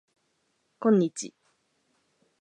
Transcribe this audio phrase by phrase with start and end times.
[0.79, 1.35] こんにち